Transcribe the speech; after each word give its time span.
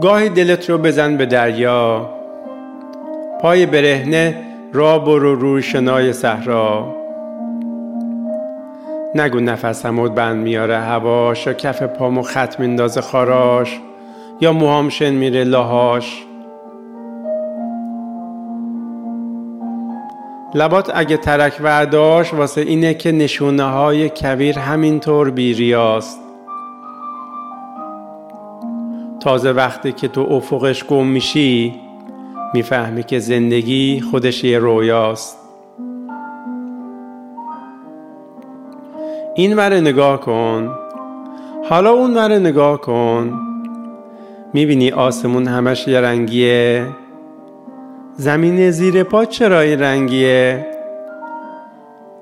گاهی 0.00 0.28
دلت 0.28 0.70
رو 0.70 0.78
بزن 0.78 1.16
به 1.16 1.26
دریا. 1.26 2.10
پای 3.40 3.66
برهنه 3.66 4.42
را 4.72 4.98
برو 4.98 5.34
روی 5.34 5.62
شنای 5.62 6.12
صحرا. 6.12 6.96
نگو 9.14 9.40
نفس 9.40 9.86
همود 9.86 10.14
بند 10.14 10.36
میاره 10.42 10.78
هواش 10.78 11.46
یا 11.46 11.52
کف 11.52 11.82
پامو 11.82 12.22
خط 12.22 12.60
میندازه 12.60 13.00
خاراش 13.00 13.80
یا 14.40 14.52
موهامشن 14.52 15.10
میره 15.10 15.44
لاهاش. 15.44 16.24
لبات 20.54 20.90
اگه 20.94 21.16
ترک 21.16 21.56
ورداش 21.60 22.34
واسه 22.34 22.60
اینه 22.60 22.94
که 22.94 23.12
نشونه 23.12 23.64
های 23.64 24.10
کویر 24.10 24.58
همینطور 24.58 25.30
بیریاست. 25.30 26.25
تازه 29.26 29.52
وقتی 29.52 29.92
که 29.92 30.08
تو 30.08 30.20
افقش 30.20 30.84
گم 30.84 31.06
میشی 31.06 31.74
می‌فهمی 32.54 33.02
که 33.02 33.18
زندگی 33.18 34.00
خودش 34.10 34.44
یه 34.44 34.58
رویاست. 34.58 35.38
این 39.34 39.56
ور 39.56 39.80
نگاه 39.80 40.20
کن. 40.20 40.70
حالا 41.68 41.90
اون 41.90 42.14
ور 42.14 42.38
نگاه 42.38 42.80
کن. 42.80 43.40
می‌بینی 44.52 44.90
آسمون 44.90 45.46
همش 45.46 45.88
یه 45.88 46.00
رنگیه. 46.00 46.86
زمین 48.16 48.70
زیر 48.70 49.02
پا 49.02 49.24
چرا 49.24 49.60
این 49.60 49.80
رنگیه؟ 49.80 50.66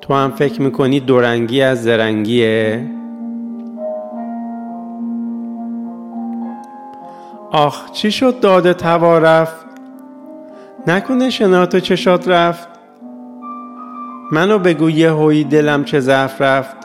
تو 0.00 0.14
هم 0.14 0.30
فکر 0.30 0.62
می‌کنی 0.62 1.00
دو 1.00 1.20
رنگی 1.20 1.62
از 1.62 1.82
زرنگیه. 1.82 2.93
آخ 7.54 7.90
چی 7.92 8.10
شد 8.10 8.40
داده 8.40 8.74
توا 8.74 9.18
رفت؟ 9.18 9.66
نکنه 10.86 11.30
شنات 11.30 11.76
چشات 11.76 12.28
رفت. 12.28 12.68
منو 14.32 14.58
بگو 14.58 14.90
یه 14.90 15.10
هوی 15.12 15.44
دلم 15.44 15.84
چه 15.84 16.00
ضعف 16.00 16.40
رفت. 16.40 16.76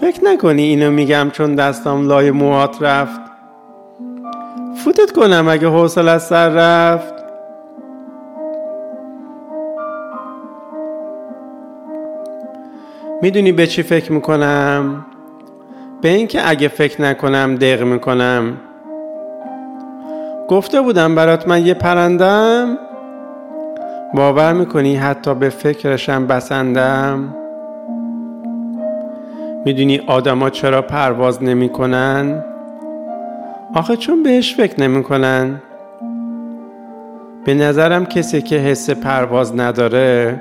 فکر 0.00 0.24
نکنی 0.24 0.62
اینو 0.62 0.90
میگم 0.90 1.30
چون 1.32 1.54
دستم 1.54 2.08
لای 2.08 2.30
موهات 2.30 2.82
رفت. 2.82 3.20
فوتت 4.84 5.12
کنم 5.12 5.48
اگه 5.48 5.68
حوصل 5.68 6.08
از 6.08 6.26
سر 6.26 6.48
رفت. 6.48 7.14
می‌دونی 13.22 13.52
به 13.52 13.66
چی 13.66 13.82
فکر 13.82 14.12
می‌کنم؟ 14.12 15.06
به 16.02 16.08
اینکه 16.08 16.48
اگه 16.48 16.68
فکر 16.68 17.02
نکنم 17.02 17.56
دق 17.56 17.82
می‌کنم. 17.82 18.56
گفته 20.50 20.80
بودم 20.80 21.14
برات 21.14 21.48
من 21.48 21.66
یه 21.66 21.74
پرندم. 21.74 22.78
باور 24.14 24.52
می‌کنی 24.52 24.96
حتی 24.96 25.34
به 25.34 25.48
فکرشم 25.48 26.26
بسندم؟ 26.26 27.34
می‌دونی 29.64 29.98
آدما 30.06 30.50
چرا 30.50 30.82
پرواز 30.82 31.42
نمی‌کنن؟ 31.42 32.44
آخه 33.74 33.96
چون 33.96 34.22
بهش 34.22 34.54
فکر 34.54 34.80
نمی‌کنن. 34.80 35.62
به 37.44 37.54
نظرم 37.54 38.06
کسی 38.06 38.42
که 38.42 38.56
حس 38.56 38.90
پرواز 38.90 39.56
نداره 39.56 40.40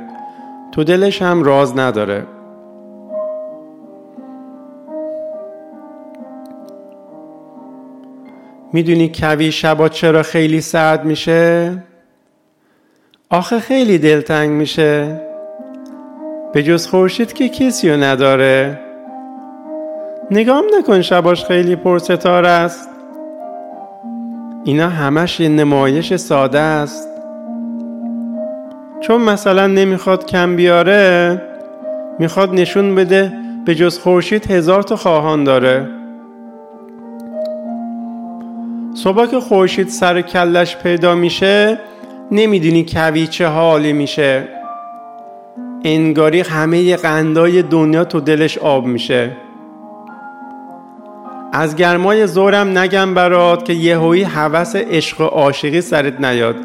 تو 0.71 0.83
دلش 0.83 1.21
هم 1.21 1.43
راز 1.43 1.77
نداره. 1.77 2.23
می‌دونی 8.73 9.12
کوی 9.16 9.52
شبا 9.52 9.89
چرا 9.89 10.23
خیلی 10.23 10.62
سرد 10.62 11.06
میشه؟ 11.06 11.72
آخه 13.30 13.60
خیلی 13.60 13.98
دلتنگ 13.98 14.49
میشه. 14.49 15.21
به 16.54 16.64
جز 16.64 16.88
خورشید 16.88 17.33
که 17.33 17.49
کسی 17.49 17.89
رو 17.89 18.04
نداره. 18.04 18.80
نگام 20.32 20.64
نکن 20.80 21.02
شباش 21.02 21.45
خیلی 21.45 21.76
پرستاره 21.76 22.48
است. 22.48 22.89
اینا 24.64 24.89
همش 24.89 25.39
یه 25.39 25.49
نمایش 25.49 26.16
ساده 26.16 26.60
است. 26.60 27.10
چون 29.02 29.22
مثلا 29.22 29.67
نمی‌خواد 29.67 30.26
کم 30.26 30.55
بیاره 30.55 31.42
می‌خواد 32.20 32.54
نشون 32.54 32.95
بده 32.95 33.33
به 33.66 33.76
جز 33.76 33.99
خورشید 33.99 34.52
هزار 34.52 34.83
تا 34.83 34.95
خواهان 34.95 35.43
داره. 35.43 35.98
صبح 39.04 39.26
که 39.26 39.39
خورشید 39.39 39.87
سر 39.87 40.21
کلش 40.21 40.77
پیدا 40.77 41.15
میشه 41.15 41.80
نمی‌دونی 42.32 42.86
کوی 42.86 43.27
چه 43.27 43.48
حالی 43.48 43.93
میشه. 43.93 44.48
انگاری 45.83 46.39
همه 46.39 46.95
قندای 46.95 47.61
دنیا 47.61 48.04
تو 48.04 48.20
دلش 48.20 48.58
آب 48.58 48.86
میشه. 48.86 49.32
از 51.54 51.76
گرمای 51.76 52.27
زورم 52.27 52.77
نگم 52.77 53.14
برات 53.14 53.65
که 53.65 53.73
یهویی 53.73 54.23
هوس 54.23 54.76
عشق 54.76 55.21
و 55.21 55.23
عاشقی 55.23 55.81
سرت 55.81 56.21
نیاد. 56.21 56.55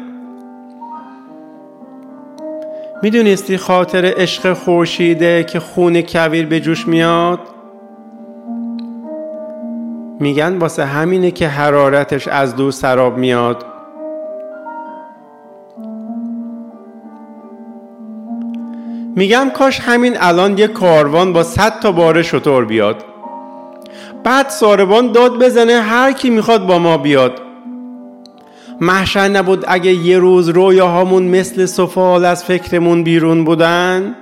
می‌دونستی 3.03 3.57
خاطر 3.57 4.13
عشق 4.17 4.53
خورشیده 4.53 5.43
که 5.43 5.59
خون 5.59 6.01
کویر 6.01 6.45
به 6.45 6.59
جوش 6.59 6.87
میاد؟ 6.87 7.39
میگن 10.19 10.57
واسه 10.57 10.85
همینه 10.85 11.31
که 11.31 11.47
حرارتش 11.47 12.27
از 12.27 12.55
دور 12.55 12.71
سراب 12.71 13.17
میاد. 13.17 13.65
میگم 19.15 19.49
کاش 19.53 19.79
همین 19.79 20.17
الان 20.19 20.57
یه 20.57 20.67
کاروان 20.67 21.33
با 21.33 21.43
صد 21.43 21.79
تا 21.79 21.91
باره 21.91 22.23
شطور 22.23 22.65
بیاد. 22.65 23.03
بعد 24.23 24.49
ساربان 24.49 25.11
داد 25.11 25.43
بزنه 25.43 25.81
هر 25.81 26.11
کی 26.11 26.29
می‌خواد 26.29 26.67
با 26.67 26.79
ما 26.79 26.97
بیاد. 26.97 27.41
محشر 28.81 29.27
نبود 29.27 29.65
اگه 29.67 29.91
یه 29.93 30.19
روز 30.19 30.49
رویاهامون 30.49 31.23
مثل 31.23 31.65
سفال 31.65 32.25
از 32.25 32.43
فکرمون 32.43 33.03
بیرون 33.03 33.43
بودن؟ 33.43 34.15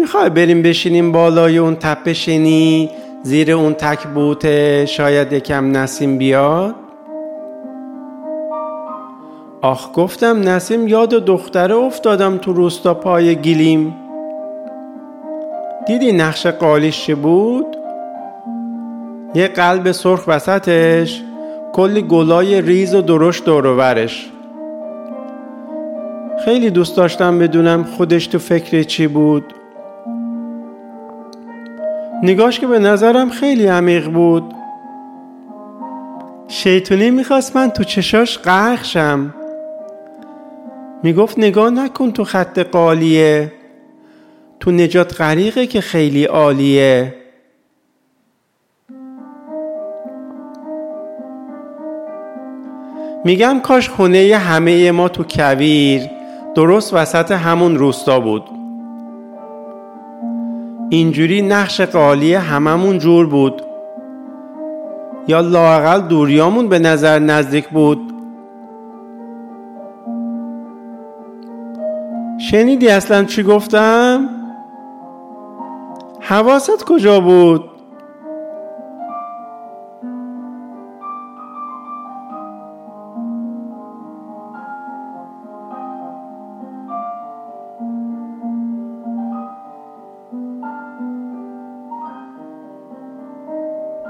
می‌خوای 0.00 0.30
بریم 0.30 0.62
بشینیم 0.62 1.12
بالای 1.12 1.58
اون 1.58 1.76
تپه 1.76 2.12
شنی 2.12 2.90
زیر 3.22 3.52
اون 3.52 3.74
تک 3.74 4.06
بوته 4.06 4.86
شاید 4.86 5.32
یکم 5.32 5.76
نسیم 5.76 6.18
بیاد؟ 6.18 6.74
آخ 9.62 9.90
گفتم 9.94 10.48
نسیم 10.48 10.88
یاد 10.88 11.08
دختره 11.08 11.74
افتادم 11.74 12.38
تو 12.38 12.52
روستا 12.52 12.94
پای 12.94 13.36
گیلیم 13.36 13.96
دیدی 15.86 16.12
نقش 16.12 16.46
قالیش 16.46 17.06
چه 17.06 17.14
بود؟ 17.14 17.76
یه 19.34 19.48
قلب 19.48 19.92
سرخ 19.92 20.24
وسطش 20.26 21.22
کلی 21.72 22.02
گلای 22.02 22.62
ریز 22.62 22.94
و 22.94 23.02
درشت 23.02 23.44
دورورش 23.44 24.30
خیلی 26.44 26.70
دوست 26.70 26.96
داشتم 26.96 27.38
بدونم 27.38 27.84
خودش 27.84 28.26
تو 28.26 28.38
فکر 28.38 28.82
چی 28.82 29.06
بود. 29.06 29.44
نگاش 32.22 32.60
که 32.60 32.66
به 32.66 32.78
نظرم 32.78 33.30
خیلی 33.30 33.66
عمیق 33.66 34.08
بود. 34.08 34.54
شیطونی 36.48 37.10
می‌خواست 37.10 37.56
من 37.56 37.70
تو 37.70 37.84
چشاش 37.84 38.38
غرق 38.38 38.84
شم. 38.84 39.34
می‌گفت 41.02 41.38
نگاه 41.38 41.70
نکن 41.70 42.10
تو 42.10 42.24
خط 42.24 42.58
قالیه. 42.58 43.52
تو 44.60 44.70
نجات 44.70 45.20
غریقه 45.20 45.66
که 45.66 45.80
خیلی 45.80 46.24
عالیه. 46.24 47.14
میگم 53.24 53.60
کاش 53.60 53.88
خونه 53.88 54.36
همه 54.36 54.90
ما 54.90 55.08
تو 55.08 55.24
کویر. 55.30 56.02
درست 56.54 56.94
وسط 56.94 57.30
همون 57.30 57.76
روستا 57.76 58.20
بود. 58.20 58.59
اینجوری 60.90 61.42
نقش 61.42 61.80
قالی 61.80 62.34
هممون 62.34 62.98
جور 62.98 63.26
بود 63.26 63.62
یا 65.28 65.40
لاقل 65.40 66.00
دوریامون 66.00 66.68
به 66.68 66.78
نظر 66.78 67.18
نزدیک 67.18 67.68
بود 67.68 68.12
شنیدی 72.50 72.88
اصلا 72.88 73.24
چی 73.24 73.42
گفتم؟ 73.42 74.28
حواست 76.20 76.84
کجا 76.84 77.20
بود؟ 77.20 77.79